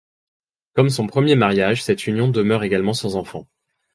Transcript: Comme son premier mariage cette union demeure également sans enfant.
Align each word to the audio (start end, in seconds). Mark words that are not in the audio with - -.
Comme 0.73 0.89
son 0.89 1.05
premier 1.05 1.35
mariage 1.35 1.83
cette 1.83 2.07
union 2.07 2.27
demeure 2.27 2.63
également 2.63 2.95
sans 2.95 3.15
enfant. 3.17 3.45